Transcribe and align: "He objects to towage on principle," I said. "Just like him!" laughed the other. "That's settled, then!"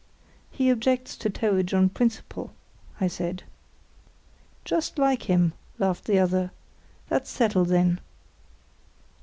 "He 0.49 0.71
objects 0.71 1.15
to 1.17 1.29
towage 1.29 1.75
on 1.77 1.87
principle," 1.89 2.53
I 2.99 3.05
said. 3.05 3.43
"Just 4.65 4.97
like 4.97 5.29
him!" 5.29 5.53
laughed 5.77 6.05
the 6.05 6.17
other. 6.17 6.49
"That's 7.09 7.29
settled, 7.29 7.67
then!" 7.67 7.99